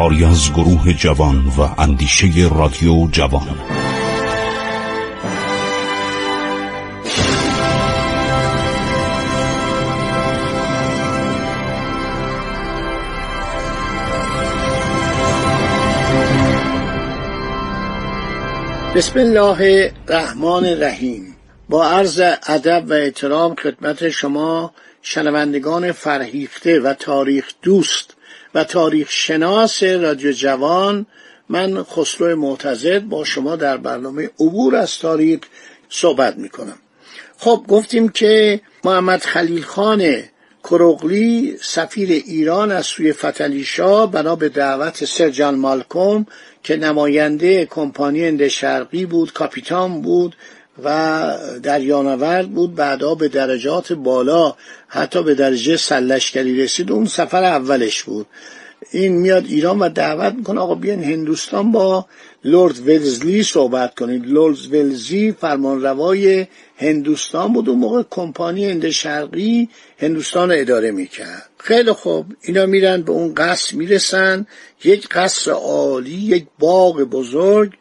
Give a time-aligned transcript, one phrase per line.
[0.00, 3.58] کاری از گروه جوان و اندیشه رادیو جوان.
[18.96, 21.36] بسم الله الرحمن الرحیم.
[21.68, 28.16] با عرض ادب و احترام خدمت شما شنوندگان فرهیخته و تاریخ دوست
[28.54, 31.06] و تاریخ شناس رادیو جوان
[31.48, 35.40] من خسرو معتزد با شما در برنامه عبور از تاریخ
[35.88, 36.78] صحبت می کنم
[37.38, 40.22] خب گفتیم که محمد خلیل خان
[40.64, 46.26] کروغلی سفیر ایران از سوی فتلیشا بنا به دعوت سر مالکوم
[46.62, 50.36] که نماینده کمپانی اند شرقی بود کاپیتان بود
[50.84, 54.54] و دریانورد بود بعدا به درجات بالا
[54.88, 56.92] حتی به درجه سلشکری رسید.
[56.92, 58.26] اون سفر اولش بود.
[58.90, 62.06] این میاد ایران و دعوت می‌کنه آقا بیان هندوستان با
[62.44, 64.26] لورد ولزلی صحبت کنید.
[64.26, 66.46] لورد ولزلی فرمانروای
[66.76, 67.68] هندوستان بود.
[67.68, 69.68] اون موقع کمپانی هند شرقی
[69.98, 71.48] هندوستان رو اداره می‌کرد.
[71.58, 72.26] خیلی خوب.
[72.42, 74.46] اینا میرن به اون قصر می‌رسن.
[74.84, 77.72] یک قصر عالی یک باغ بزرگ.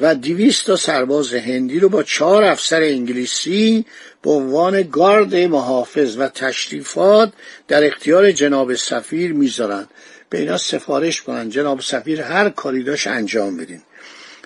[0.00, 3.84] و دیویست تا سرباز هندی رو با چهار افسر انگلیسی
[4.22, 7.32] به عنوان گارد محافظ و تشریفات
[7.68, 9.86] در اختیار جناب سفیر می‌ذارن.
[10.30, 11.50] به اینا سفارش کنن.
[11.50, 13.80] جناب سفیر هر کاری داشت انجام بدین.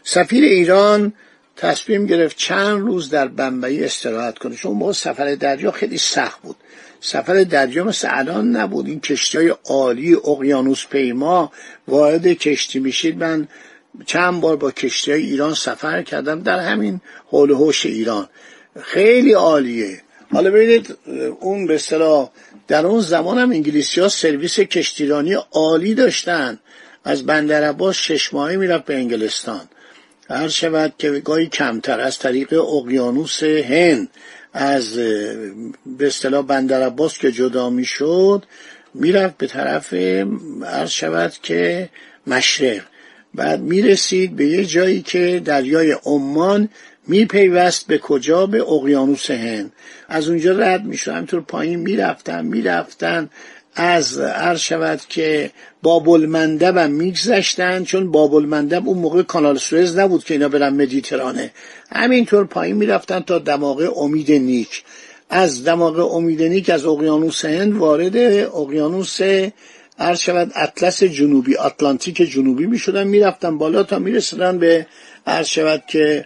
[0.04, 1.12] سفیر ایران
[1.56, 4.56] تصمیم گرفت چند روز در بمبئی استراحت کنه.
[4.56, 6.56] چون موقع سفر دریا خیلی سخت بود.
[7.00, 8.86] سفر دریا مثل الان نبود.
[8.86, 11.52] این کشتی های عالی اقیانوس پیما
[11.88, 13.16] وارد کشتی میشید.
[13.16, 13.48] من
[14.06, 18.28] چند بار با کشتی ایران سفر کردم در همین حول هوش ایران.
[18.82, 20.00] خیلی عالیه.
[20.32, 20.96] حالا ببینید
[21.40, 22.30] اون به اصطلاح
[22.68, 26.58] در اون زمان هم انگلیسی ها سرویس کشتیرانی عالی داشتن.
[27.04, 29.68] از بندر عباس شش ماهی می‌رفت به انگلستان.
[30.30, 34.08] هر شود که گاهی کمتر از طریق اقیانوس هند
[34.52, 34.96] از
[35.86, 38.44] به اصطلاح بندر عباس که جدا می‌شد
[38.94, 39.94] می‌رفت به طرف
[40.64, 41.88] عرض شود که
[42.26, 42.82] مشرق.
[43.36, 46.68] بعد می‌رسید به یه جایی که دریای عمان
[47.08, 49.72] میپیوست به کجا؟ به اقیانوس هند.
[50.08, 51.10] از اونجا رد می‌شد.
[51.10, 53.30] همینطور پایین می‌رفتن می‌رفتن.
[53.74, 55.50] از عرض شود که
[55.82, 60.74] بابل مندب هم میگذشتن چون بابل مندب اون موقع کانال سوئز نبود که اینا برن
[60.74, 61.50] مدیترانه.
[61.92, 64.82] همینطور پایین می‌رفتن تا دماغه امید نیک.
[65.30, 69.20] از دماغه امید نیک از اقیانوس هند وارد اقیانوس
[69.98, 74.86] عرض شود اطلس جنوبی آتلانتیک جنوبی می‌شدن می‌رفتن بالا تا می‌رسیدن به
[75.26, 76.24] عرض شود که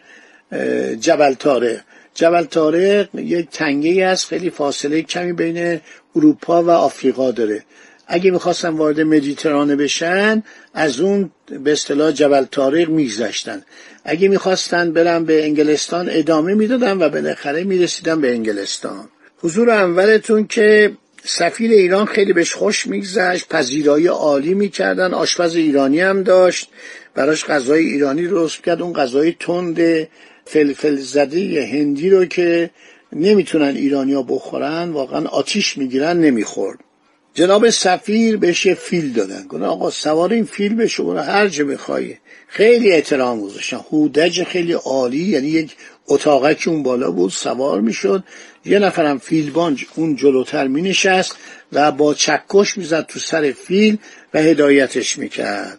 [1.01, 5.81] جبل تاره جبل طارق یک تنگه است خیلی فاصله کمی بین
[6.17, 7.65] اروپا و آفریقا داره.
[8.07, 10.43] اگه می‌خواستن وارد مدیترانه بشن
[10.75, 11.31] از اون
[11.65, 13.63] به اصطلاح جبل طارق میگذشتن.
[14.05, 19.09] اگه می‌خواستن برن به انگلستان ادامه می‌دادن و بالاخره می‌رسیدن به انگلستان.
[19.39, 20.93] حضور اولتون که
[21.25, 26.69] سفیر ایران خیلی بهش خوش میگذشت پذیرایی عالی می‌کردن آشپز ایرانی هم داشت
[27.15, 30.09] براش غذای ایرانی درست کرد اون غذای تند
[30.45, 32.71] فلفل زده هندی رو که
[33.13, 36.79] نمی‌تونن ایرانیا بخورن واقعا آتیش می‌گیرن نمی‌خورد.
[37.35, 39.47] جناب سفیر بهش یه فیل دادن.
[39.47, 42.17] گفتن آقا سوار این فیل بشه برو هر جا بخوای
[42.49, 43.81] خیلی احترام گذاشتن.
[43.91, 45.77] هودج خیلی عالی یعنی یک
[46.59, 48.25] که اون بالا بود سوار می‌شد.
[48.65, 51.37] یه نفرم فیلبانج اون جلوتر مینشست
[51.73, 53.99] و با چکش می‌زد تو سر فیل
[54.35, 55.79] و هدایتش می‌کرد.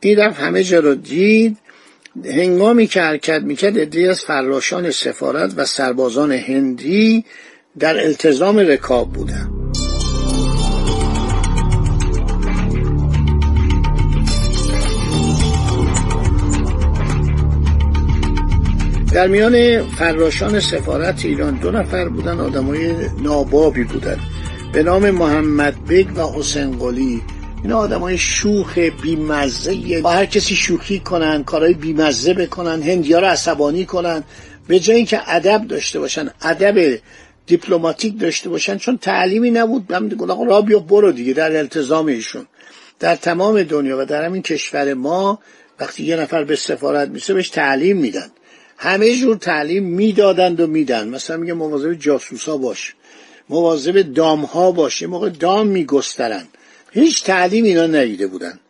[0.00, 1.56] این همه جا رو دید.
[2.24, 7.24] هنگامی که حرکت می‌کرد ادهی از فراشان سفارت و سربازان هندی
[7.78, 9.57] در التزام رکاب بودند
[19.18, 24.18] در میان فراشان سفارت ایران دو نفر بودن آدمای نابابی بودن.
[24.72, 27.22] به نام محمد بگ و حسین قلی.
[27.62, 30.00] اینا آدم های شوخ بیمزه.
[30.02, 34.24] با هر کسی شوخی کنن کارهای بیمزه بکنن هندیا رو عصبانی کنن.
[34.68, 36.98] به جای اینکه ادب داشته باشن ادب
[37.46, 39.92] دیپلماتیک داشته باشن چون تعلیمی نبود.
[39.92, 41.32] من گفتم آقا را بیا برو دیگه.
[41.32, 42.46] در التزام ایشون.
[43.00, 45.38] در تمام دنیا و در همین کشور ما
[45.80, 48.30] وقتی یه نفر به سفارت میشه بهش تعلیم میدن.
[48.78, 51.08] همه جور تعلیم می‌دادند و میدن.
[51.08, 52.94] مثلا میگه مواظب جاسوسا باش.
[53.48, 56.46] مواظب دام ها باش موقع دام میگسترن.
[56.92, 58.60] هیچ تعلیم اینا ندیده بودن.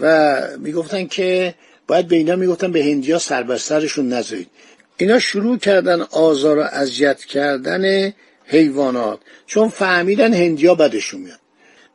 [0.00, 1.54] و می‌گفتن که
[1.86, 4.48] باید به اینا می‌گفتن به هندیا سربسترشون نذارید.
[4.96, 8.12] اینا شروع کردن آزار و اذیت کردن
[8.44, 9.18] حیوانات.
[9.46, 11.38] چون فهمیدن هندیا بدشون میاد.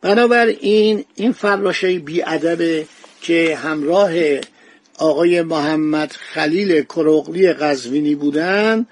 [0.01, 2.85] بنابراین این فراشه بیادبه
[3.21, 4.11] که همراه
[4.99, 8.85] آقای محمد خلیل کروغلی قزوینی بودن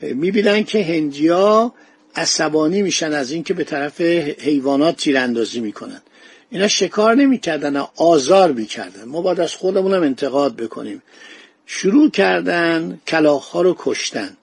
[0.00, 1.72] می‌بینن که هندیا
[2.14, 4.00] عصبانی میشن از اینکه به طرف
[4.40, 6.02] حیوانات تیراندازی می‌کنن.
[6.50, 9.04] اینا شکار نمی‌کردن آزار می‌کردن.
[9.04, 11.02] ما باید از خودمونم انتقاد بکنیم.
[11.66, 14.36] شروع کردن کلاخ رو کشتن.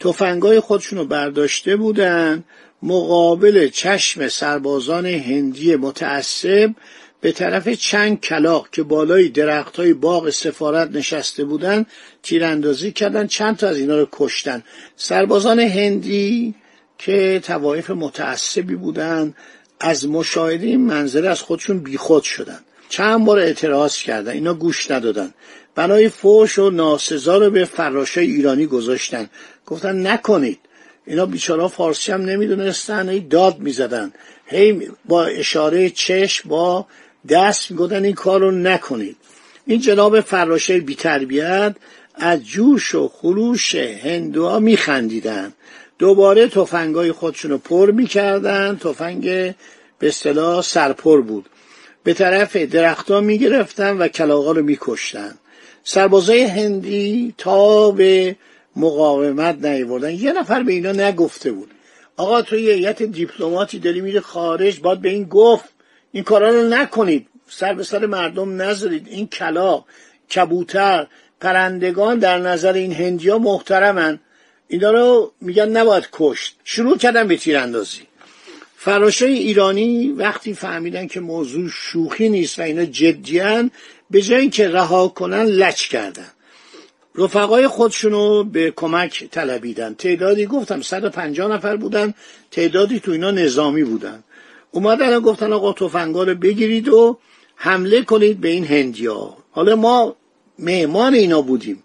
[0.00, 2.44] تفنگای خودشون رو برداشته بودن.
[2.82, 6.70] مقابل چشم سربازان هندی متعصب
[7.20, 11.86] به طرف چند کلاق که بالای درخت های باغ سفارت نشسته بودن
[12.22, 14.62] تیراندازی کردن چند تا از اینا رو کشتن.
[14.96, 16.54] سربازان هندی
[16.98, 19.34] که توایف متعصبی بودن
[19.80, 22.60] از مشاهده این منظره از خودشون بیخود شدن.
[22.88, 25.34] چند بار اعتراض کردن اینا گوش ندادن.
[25.74, 29.30] بنای فوش و ناسزا رو به فراشه ایرانی گذاشتن.
[29.66, 30.58] گفتن نکنید.
[31.06, 34.12] اینا بیچارا فارسی هم نمی‌دونستن هی داد می‌زدن.
[34.46, 36.86] هی با اشاره چشم با
[37.28, 39.16] دست می‌گفتن این کار رو نکنید.
[39.66, 41.76] این جناب فراشه بیتربیت
[42.14, 45.52] از جوش و خلوش هندوها میخندیدن.
[45.98, 48.76] دوباره تفنگای خودشون رو پر می‌کردن.
[48.76, 49.24] تفنگ
[49.98, 51.46] به اصطلاح سرپر بود.
[52.04, 55.34] به طرف درختها می‌گرفتن و کلاغا رو میکشتن.
[55.84, 58.36] سربازای هندی تا به
[58.76, 61.70] مقاومت نیوردن یه نفر به اینا نگفته بود.
[62.16, 65.68] آقا تو یه هیئت دیپلماتی داری میره خارج باید به این گفت.
[66.12, 67.26] این کارا رو نکنید.
[67.48, 69.08] سر به سر مردم نذارید.
[69.08, 69.84] این کلا
[70.34, 71.06] کبوتر
[71.40, 74.20] پرندگان در نظر این هندیا محترمن.
[74.68, 76.56] اینا رو میگن نباید کشت.
[76.64, 78.02] شروع کردن به تیراندازی.
[78.76, 83.70] فراشه ایرانی وقتی فهمیدن که موضوع شوخی نیست و اینا جدیان
[84.10, 86.30] به جای اینکه رها کنن لچ کردن.
[87.14, 89.94] رفقای خودشونو به کمک طلبیدن.
[89.94, 92.14] تعدادی گفتم 150 نفر بودن.
[92.50, 94.24] تعدادی تو اینا نظامی بودن.
[94.70, 97.18] اومدن گفتن آقا تفنگا رو بگیرید و
[97.56, 99.36] حمله کنید به این هندیا.
[99.50, 100.16] حالا ما
[100.58, 101.82] مهمان اینا بودیم.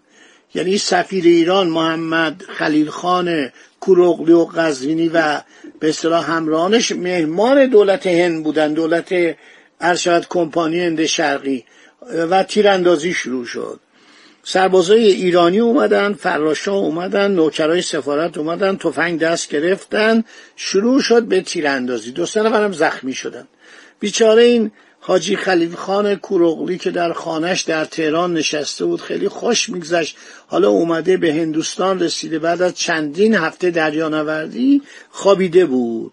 [0.54, 3.50] یعنی سفیر ایران محمد خلیل خان
[3.80, 5.40] کوروغلی و قزوینی و
[5.80, 9.14] به اصطلاح همراهانش مهمان دولت هند بودن دولت
[9.80, 11.64] ارشاد کمپانی هند شرقی
[12.30, 13.80] و تیراندازی شروع شد.
[14.48, 20.24] سربازای ایرانی اومدن فراشا اومدن نوکرای سفارت اومدن تفنگ دست گرفتن
[20.56, 22.10] شروع شد به تیراندازی.
[22.10, 23.48] دو سه نفرم زخمی شدن.
[24.00, 24.70] بیچاره این
[25.00, 30.16] حاجی خلیل خان کوروغلی که در خانش در تهران نشسته بود خیلی خوش میگذشت.
[30.46, 36.12] حالا اومده به هندوستان رسیده بعد از چندین هفته دریانوردی خوابیده بود.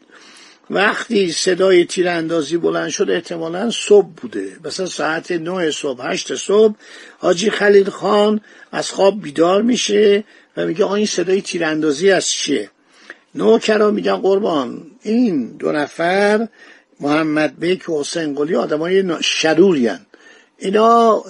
[0.69, 4.57] وقتی صدای تیراندازی بلند شد احتمالا صبح بوده.
[4.65, 6.75] مثلا ساعت نه صبح هشت صبح
[7.18, 10.24] حاجی خلیل خان از خواب بیدار میشه
[10.57, 12.69] و میگه آقا این صدای تیراندازی از چیه؟
[13.36, 16.48] نوکرا میگن قربان این دو نفر
[17.00, 20.00] محمد بیک و حسین قلی آدمای شرورین.
[20.57, 21.24] اینا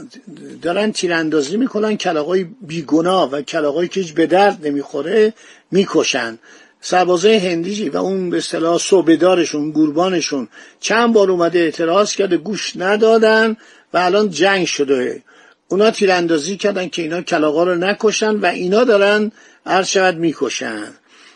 [0.62, 5.34] دارن تیراندازی می‌کنن کلاقای بیگناه و کلاقایی که هیچ به درد نمی‌خوره
[5.72, 6.38] می‌کشن.
[6.86, 10.48] سربازای هندی و اون به اصطلاح صوبدارشون گوربانشون
[10.80, 13.58] چند بار اومده اعتراض کرده گوش ندادن
[13.94, 15.24] و الان جنگ شده.
[15.68, 19.32] اونا تیراندازی کردن که اینا کلاغا رو نکشن و اینا دارن
[19.66, 20.88] عرض شود می‌کشن.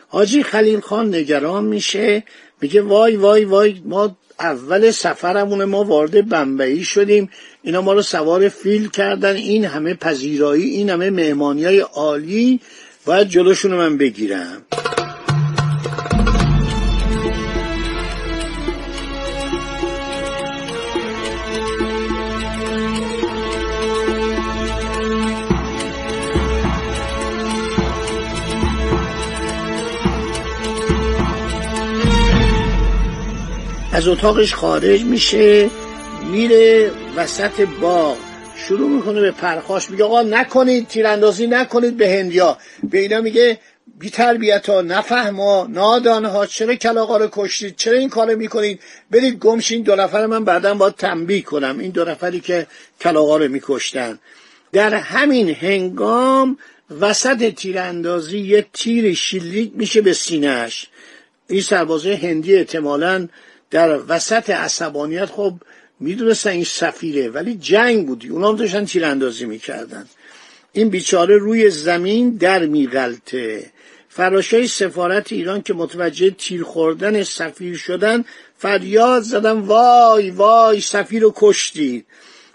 [0.07, 2.23] حاجی خلیل خان نگران میشه
[2.61, 7.29] میگه وای وای وای ما اول سفرمون ما وارد بمبئی شدیم
[7.63, 12.59] اینا ما رو سوار فیل کردن این همه پذیرایی این همه مهمانی های عالی
[13.05, 14.66] باید جلوشون من بگیرم.
[33.97, 35.69] از اتاقش خارج میشه
[36.31, 38.17] میره وسط باغ.
[38.55, 39.89] شروع می‌کنه به پرخاش.
[39.89, 42.57] میگه آقا نکنید تیراندازی نکنید به هندیا.
[42.83, 43.59] به اینا میگه
[43.99, 45.39] بی تربیت ها نفهم
[45.69, 48.79] نادان ها چرا کلاقا رو کشتید؟ چرا این کارو می‌کنید؟
[49.11, 51.79] برید گمشین دو نفر من بعدا باید تنبیه کنم.
[51.79, 52.67] این دو نفری که
[53.01, 54.19] کلاقا رو میکشتن.
[54.71, 56.57] در همین هنگام
[57.01, 60.87] وسط تیراندازی یه تیر شلیک میشه به سینهش
[61.49, 63.27] این سربازه هندی احتمالاً
[63.71, 65.53] در وسط عصبانیت خب
[65.99, 70.05] می‌دونستن این سفیره ولی جنگ بودی اونا داشتن تیراندازی می‌کردن.
[70.73, 73.71] این بیچاره روی زمین در میغلطه.
[74.09, 78.25] فراشای سفارت ایران که متوجه تیر خوردن سفیر شدن
[78.57, 82.05] فریاد زدن وای وای سفیر رو کشتید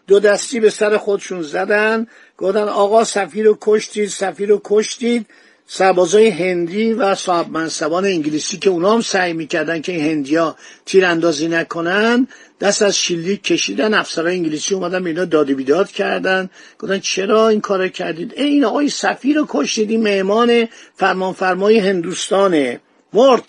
[0.07, 2.07] دو دستی به سر خودشون زدن
[2.39, 5.27] گفتن آقا سفیر رو کشتید سفیر رو کشتید.
[5.67, 11.49] سربازای هندی و صاحب منصبان انگلیسی که اونا هم سعی می‌کردن که این هندیا تیراندازی
[11.49, 12.29] نکنن
[12.63, 16.51] دست از شلیک کشیدن افسرهای انگلیسی اومدن به اینا داد بیداد کردن.
[16.79, 21.79] گفتن چرا این کار کردید؟ ای این آقای سفیر رو کشتید این مهمان فرمان فرمای
[21.79, 22.81] هندوستانه.
[23.13, 23.45] مرد.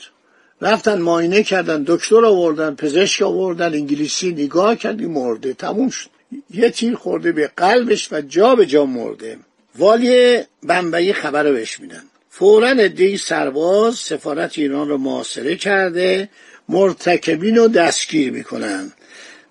[0.61, 5.53] رفتن ماینه کردن دکتر آوردن پزشک آوردن انگلیسی نگاه کردی مرده.
[5.53, 6.09] تموم شد.
[6.49, 9.37] یه تیر خورده به قلبش و جا به جا مرده.
[9.77, 12.03] والی بمبئی خبر رو بهش میدن.
[12.29, 16.29] فورا دی سرباز سفارت ایران رو محاصره کرده
[16.69, 18.91] مرتکبین رو دستگیر می‌کنن.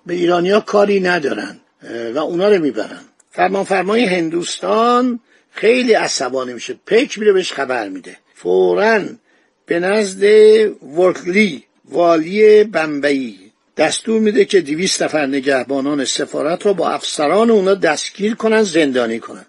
[0.06, 1.60] به ایرانیا کاری ندارن
[2.14, 3.00] و اونا رو می‌برن.
[3.30, 6.76] فرمان فرمای هندوستان خیلی عصبانی میشه.
[6.86, 8.16] پیک میره بهش خبر میده.
[8.34, 9.00] فورا
[9.66, 10.22] به نزد
[10.98, 13.38] ورکلی والی بمبئی
[13.76, 19.46] دستور میده که دویست نفر نگهبانان سفارت رو با افسران اونا دستگیر کنن زندانی کنن.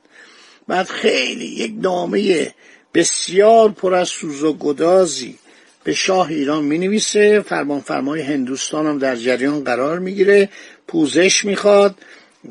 [0.67, 2.51] بعد خیلی یک نامه
[2.93, 5.35] بسیار پر از سوز و گدازی
[5.83, 10.49] به شاه ایران می نویسه فرمان فرمای هندوستان هم در جریان قرار می‌گیره.
[10.87, 11.95] پوزش می‌خواد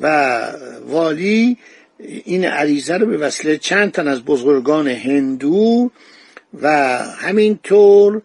[0.00, 0.40] و
[0.88, 1.56] والی
[2.24, 5.90] این عریضه رو به وسیله چند تن از بزرگان هندو
[6.62, 8.22] و همینطور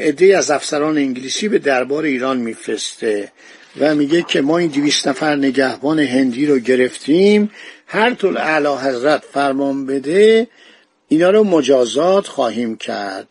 [0.00, 3.32] عده از افسران انگلیسی به دربار ایران میفرسته
[3.80, 7.50] و میگه که ما این دویست نفر نگهبان هندی رو گرفتیم.
[7.86, 10.48] هر طول اعلی حضرت فرمان بده
[11.08, 13.28] اینا رو مجازات خواهیم کرد.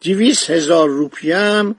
[0.00, 1.76] دویست هزار روپیم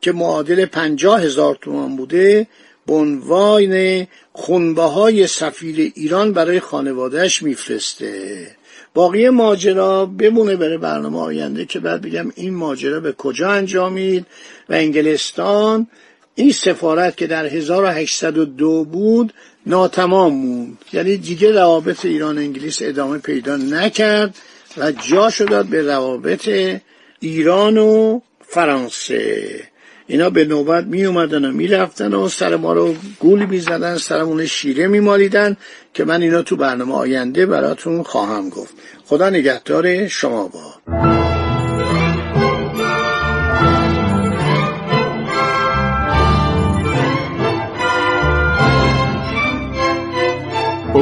[0.00, 2.46] که معادل پنجاه هزار تومان بوده
[2.86, 8.46] به عنوان خونبه های سفیر ایران برای خانوادهش میفرسته.
[8.94, 14.26] باقی ماجرا بمونه بره برنامه آینده که بعد بگم این ماجرا به کجا انجامید
[14.68, 15.86] و انگلستان
[16.34, 19.32] این سفارت که در 1802 بود
[19.66, 20.78] ناتمام موند.
[20.92, 24.34] یعنی دیگه روابط ایران انگلیس ادامه پیدا نکرد
[24.76, 26.50] و جا داد به روابط
[27.20, 29.60] ایران و فرانسه.
[30.06, 33.96] اینا به نوبت می اومدن و می رفتن و سر ما رو گول می زدن
[33.96, 35.56] سرمون شیره می مالیدن
[35.94, 38.74] که من اینا تو برنامه آینده براتون خواهم گفت.
[39.04, 41.23] خدا نگهدار شما با.